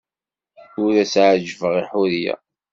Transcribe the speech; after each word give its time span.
Ur 0.83 0.91
as-ɛejjbeɣ 1.03 1.73
i 1.81 1.83
Ḥuriya. 1.89 2.35